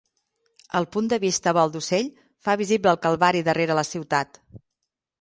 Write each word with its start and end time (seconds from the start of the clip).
El 0.79 0.87
punt 0.95 1.11
de 1.13 1.19
vista 1.25 1.53
a 1.53 1.53
vol 1.59 1.75
d'ocell 1.77 2.11
fa 2.49 2.57
visible 2.65 2.95
el 2.97 3.01
Calvari 3.07 3.47
darrere 3.51 3.81
la 3.83 3.89
ciutat. 3.95 4.47